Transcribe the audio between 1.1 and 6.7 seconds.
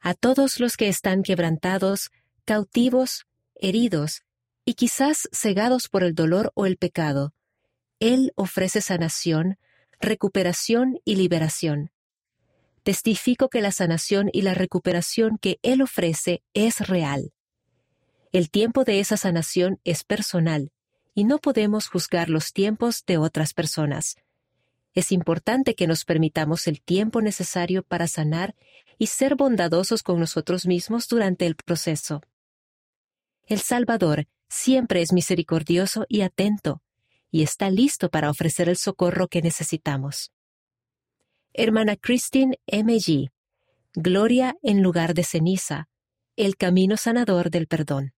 quebrantados, cautivos, heridos y quizás cegados por el dolor o